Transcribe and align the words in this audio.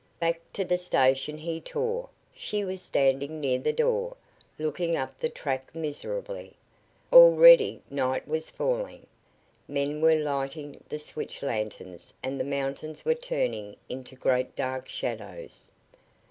Back 0.19 0.41
to 0.53 0.65
the 0.65 0.79
station 0.79 1.37
he 1.37 1.61
tore. 1.61 2.09
She 2.33 2.65
was 2.65 2.81
standing 2.81 3.39
near 3.39 3.59
the 3.59 3.71
door, 3.71 4.17
looking 4.57 4.95
up 4.95 5.19
the 5.19 5.29
track 5.29 5.75
miserably. 5.75 6.53
Already 7.13 7.83
night 7.87 8.27
was 8.27 8.49
falling. 8.49 9.05
Men 9.67 10.01
were 10.01 10.15
lighting 10.15 10.83
the 10.89 10.97
switch 10.97 11.43
lanterns 11.43 12.15
and 12.23 12.39
the 12.39 12.43
mountains 12.43 13.05
were 13.05 13.13
turning 13.13 13.75
into 13.89 14.15
great 14.15 14.55
dark 14.55 14.89
shadows. 14.89 15.71